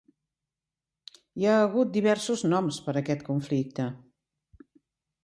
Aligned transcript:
Hi 1.41 1.45
ha 1.49 1.57
hagut 1.65 1.91
diversos 1.97 2.45
noms 2.53 2.79
per 2.87 2.95
a 2.97 2.99
aquest 3.03 3.21
conflicte. 3.29 3.87